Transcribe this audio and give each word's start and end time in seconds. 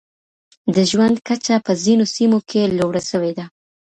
د 0.75 0.77
ژوند 0.89 1.15
کچه 1.27 1.55
په 1.65 1.71
ځینو 1.83 2.05
سیمو 2.15 2.39
کي 2.49 2.61
لوړه 2.77 3.01
سوې 3.11 3.31
ده. 3.37 3.45